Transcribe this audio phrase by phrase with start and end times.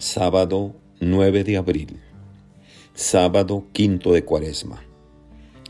[0.00, 2.00] Sábado 9 de abril.
[2.94, 4.80] Sábado quinto de Cuaresma.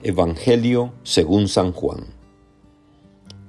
[0.03, 2.05] Evangelio según San Juan.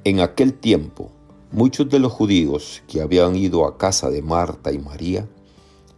[0.05, 1.11] En aquel tiempo,
[1.51, 5.27] muchos de los judíos que habían ido a casa de Marta y María,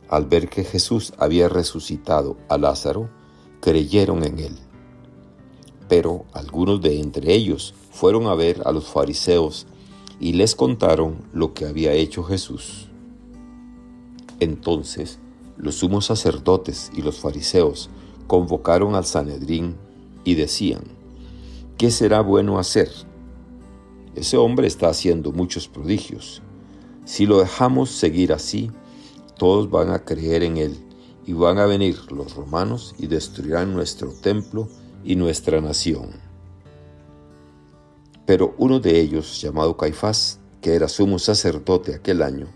[0.09, 3.07] al ver que Jesús había resucitado a Lázaro,
[3.59, 4.57] creyeron en él.
[5.89, 9.67] Pero algunos de entre ellos fueron a ver a los fariseos
[10.19, 12.90] y les contaron lo que había hecho Jesús.
[14.41, 15.19] Entonces
[15.55, 17.91] los sumos sacerdotes y los fariseos
[18.25, 19.75] convocaron al Sanedrín
[20.23, 20.81] y decían,
[21.77, 22.89] ¿qué será bueno hacer?
[24.15, 26.41] Ese hombre está haciendo muchos prodigios.
[27.05, 28.71] Si lo dejamos seguir así,
[29.37, 30.75] todos van a creer en él
[31.27, 34.67] y van a venir los romanos y destruirán nuestro templo
[35.03, 36.09] y nuestra nación.
[38.25, 42.47] Pero uno de ellos, llamado Caifás, que era sumo sacerdote aquel año,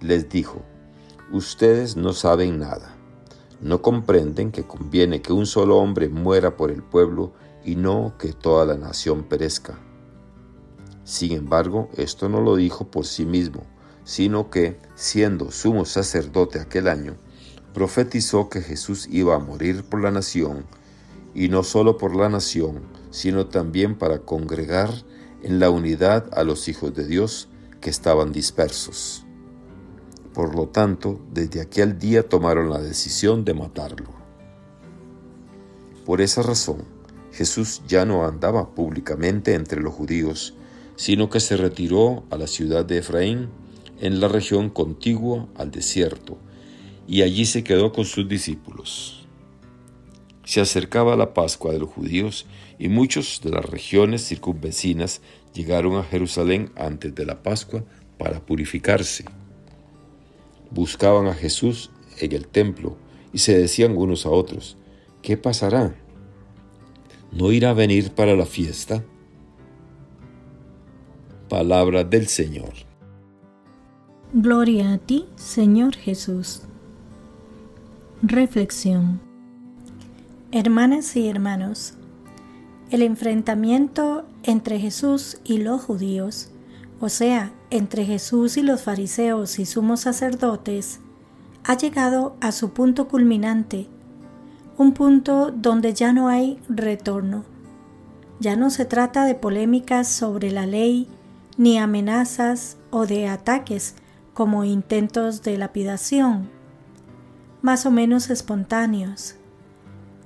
[0.00, 0.62] les dijo,
[1.32, 2.94] Ustedes no saben nada.
[3.62, 7.32] No comprenden que conviene que un solo hombre muera por el pueblo
[7.64, 9.78] y no que toda la nación perezca.
[11.04, 13.62] Sin embargo, esto no lo dijo por sí mismo,
[14.04, 17.14] sino que, siendo sumo sacerdote aquel año,
[17.72, 20.66] profetizó que Jesús iba a morir por la nación,
[21.34, 24.90] y no solo por la nación, sino también para congregar
[25.42, 27.48] en la unidad a los hijos de Dios
[27.80, 29.24] que estaban dispersos.
[30.34, 34.10] Por lo tanto, desde aquel día tomaron la decisión de matarlo.
[36.06, 36.84] Por esa razón,
[37.32, 40.54] Jesús ya no andaba públicamente entre los judíos,
[40.96, 43.50] sino que se retiró a la ciudad de Efraín,
[44.00, 46.38] en la región contigua al desierto,
[47.06, 49.26] y allí se quedó con sus discípulos.
[50.44, 52.46] Se acercaba la Pascua de los judíos
[52.78, 55.20] y muchos de las regiones circunvecinas
[55.54, 57.84] llegaron a Jerusalén antes de la Pascua
[58.18, 59.24] para purificarse
[60.74, 62.96] buscaban a Jesús en el templo
[63.32, 64.76] y se decían unos a otros,
[65.22, 65.94] ¿qué pasará?
[67.30, 69.04] ¿No irá a venir para la fiesta?
[71.48, 72.72] Palabra del Señor.
[74.32, 76.62] Gloria a ti, Señor Jesús.
[78.22, 79.20] Reflexión.
[80.52, 81.94] Hermanas y hermanos,
[82.90, 86.51] el enfrentamiento entre Jesús y los judíos
[87.02, 91.00] o sea, entre Jesús y los fariseos y sumos sacerdotes,
[91.64, 93.88] ha llegado a su punto culminante,
[94.78, 97.42] un punto donde ya no hay retorno.
[98.38, 101.08] Ya no se trata de polémicas sobre la ley,
[101.56, 103.96] ni amenazas o de ataques
[104.32, 106.50] como intentos de lapidación,
[107.62, 109.34] más o menos espontáneos.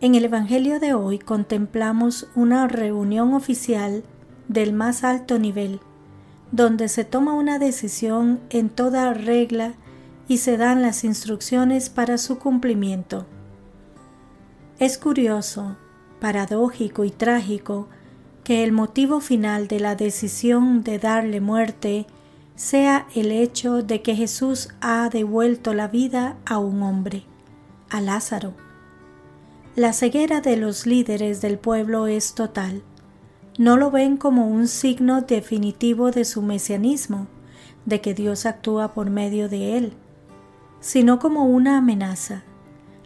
[0.03, 4.05] En el Evangelio de hoy contemplamos una reunión oficial
[4.47, 5.81] del más alto nivel,
[6.53, 9.75] donde se toma una decisión en toda regla
[10.29, 13.27] y se dan las instrucciones para su cumplimiento.
[14.79, 15.77] Es curioso,
[16.21, 17.89] paradójico y trágico
[18.45, 22.07] que el motivo final de la decisión de darle muerte
[22.55, 27.25] sea el hecho de que Jesús ha devuelto la vida a un hombre,
[27.91, 28.55] a Lázaro.
[29.75, 32.83] La ceguera de los líderes del pueblo es total
[33.59, 37.27] no lo ven como un signo definitivo de su mesianismo,
[37.87, 39.93] de que Dios actúa por medio de él,
[40.81, 42.43] sino como una amenaza,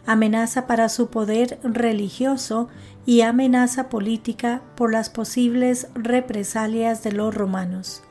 [0.05, 2.67] amenaza para su poder religioso
[3.05, 8.03] y amenaza política por las posibles represalias de los romanos.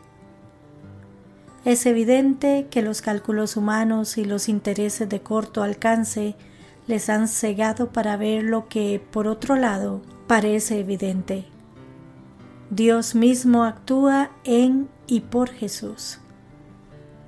[1.66, 6.36] Es evidente que los cálculos humanos y los intereses de corto alcance
[6.86, 11.44] les han cegado para ver lo que, por otro lado, parece evidente
[12.70, 16.20] Dios mismo actúa en y por Jesús.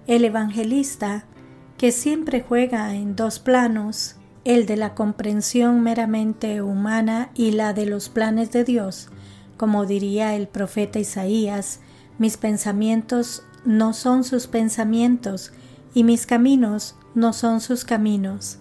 [0.07, 1.25] El evangelista,
[1.79, 4.15] que siempre juega en dos planos,
[4.45, 9.09] el de la comprensión meramente humana y la de los planes de Dios,
[9.57, 11.81] como diría el profeta Isaías,
[12.19, 15.53] mis pensamientos no son sus pensamientos
[15.93, 18.59] y mis caminos no son sus caminos.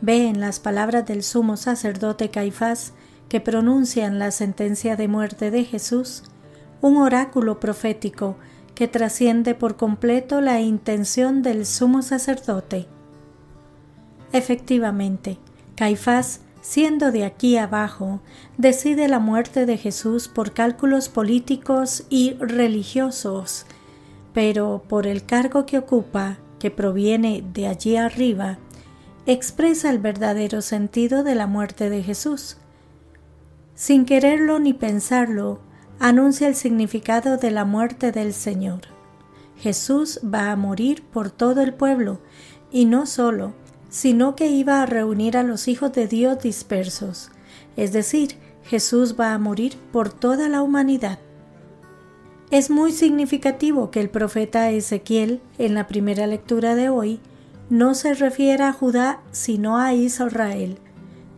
[0.00, 2.92] Ve en las palabras del sumo sacerdote Caifás
[3.28, 6.24] que pronuncian la sentencia de muerte de Jesús,
[6.80, 8.36] un oráculo profético
[8.74, 12.86] que trasciende por completo la intención del sumo sacerdote.
[14.32, 15.38] Efectivamente,
[15.76, 18.20] Caifás, siendo de aquí abajo,
[18.58, 23.66] decide la muerte de Jesús por cálculos políticos y religiosos,
[24.32, 28.58] pero por el cargo que ocupa, que proviene de allí arriba,
[29.26, 32.56] expresa el verdadero sentido de la muerte de Jesús,
[33.74, 35.60] sin quererlo ni pensarlo,
[35.98, 38.82] anuncia el significado de la muerte del Señor.
[39.56, 42.20] Jesús va a morir por todo el pueblo,
[42.70, 43.52] y no solo,
[43.88, 47.30] sino que iba a reunir a los hijos de Dios dispersos,
[47.76, 51.18] es decir, Jesús va a morir por toda la humanidad.
[52.50, 57.20] Es muy significativo que el profeta Ezequiel, en la primera lectura de hoy,
[57.70, 60.78] no se refiera a Judá sino a Israel,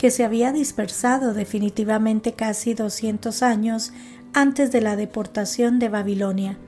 [0.06, 3.92] que se había dispersado definitivamente casi 200 años
[4.34, 6.58] antes de la deportación de Babilonia.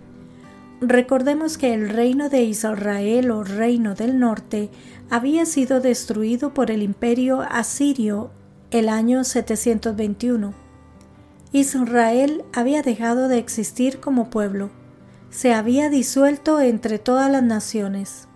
[0.80, 4.70] Recordemos que el reino de Israel o reino del norte
[5.08, 8.32] había sido destruido por el imperio asirio
[8.72, 10.52] el año 721.
[11.52, 14.70] Israel había dejado de existir como pueblo,
[15.30, 18.27] se había disuelto entre todas las naciones.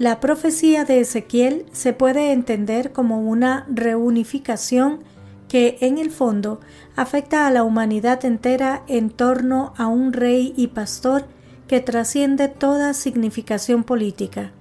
[0.00, 5.00] La profecía de Ezequiel se puede entender como una reunificación
[5.46, 6.58] que en el fondo
[6.96, 11.26] afecta a la humanidad entera en torno a un rey y pastor
[11.68, 14.52] que trasciende toda significación política.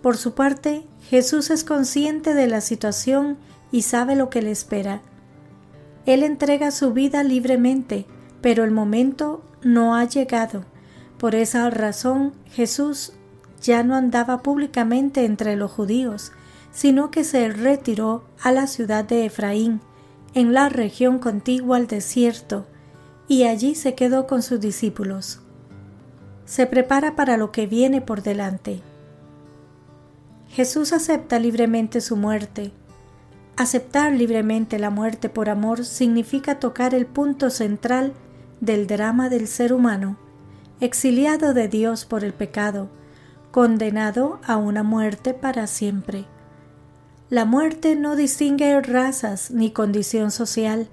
[0.00, 3.36] Por su parte, Jesús es consciente de la situación
[3.70, 5.02] y sabe lo que le espera.
[6.06, 8.06] Él entrega su vida libremente,
[8.40, 10.64] pero el momento no ha llegado.
[11.18, 13.12] Por esa razón Jesús
[13.60, 16.32] ya no andaba públicamente entre los judíos,
[16.70, 19.80] sino que se retiró a la ciudad de Efraín,
[20.34, 22.66] en la región contigua al desierto,
[23.26, 25.40] y allí se quedó con sus discípulos.
[26.44, 28.80] Se prepara para lo que viene por delante.
[30.48, 32.72] Jesús acepta libremente su muerte.
[33.56, 38.14] Aceptar libremente la muerte por amor significa tocar el punto central
[38.60, 40.16] del drama del ser humano,
[40.80, 42.88] exiliado de Dios por el pecado,
[43.50, 46.26] condenado a una muerte para siempre.
[47.30, 50.88] La muerte no distingue razas ni condición social,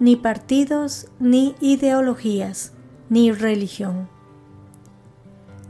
[0.00, 2.72] ni partidos, ni ideologías,
[3.08, 4.08] ni religión.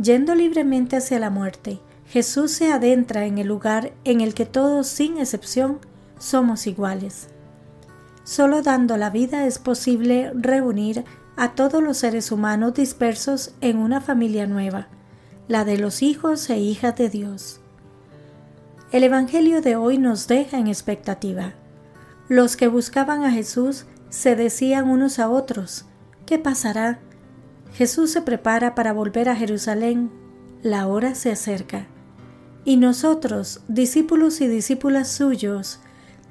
[0.00, 4.86] Yendo libremente hacia la muerte, Jesús se adentra en el lugar en el que todos,
[4.86, 5.78] sin excepción,
[6.18, 7.28] somos iguales.
[8.24, 11.04] Solo dando la vida es posible reunir
[11.36, 14.88] a todos los seres humanos dispersos en una familia nueva,
[15.48, 17.60] la de los hijos e hijas de Dios.
[18.92, 21.54] El Evangelio de hoy nos deja en expectativa.
[22.28, 25.86] Los que buscaban a Jesús se decían unos a otros,
[26.26, 27.00] ¿qué pasará?
[27.72, 30.10] Jesús se prepara para volver a Jerusalén,
[30.62, 31.86] la hora se acerca.
[32.66, 35.80] Y nosotros, discípulos y discípulas suyos,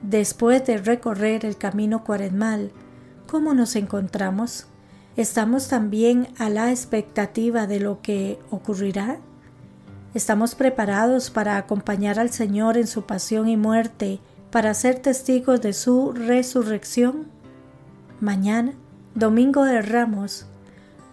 [0.03, 2.71] después de recorrer el camino cuaresmal,
[3.25, 4.67] ¿cómo nos encontramos?
[5.17, 9.17] ¿Estamos también a la expectativa de lo que ocurrirá?
[10.13, 14.19] ¿Estamos preparados para acompañar al Señor en su pasión y muerte,
[14.51, 17.25] para ser testigos de su resurrección?
[18.21, 18.73] Mañana,
[19.15, 20.45] Domingo de Ramos,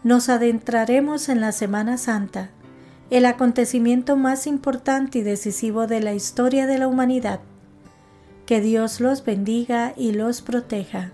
[0.02, 2.50] nos adentraremos en la Semana Santa,
[3.08, 7.40] el acontecimiento más importante y decisivo de la historia de la humanidad.
[8.44, 11.12] Que Dios los bendiga y los proteja.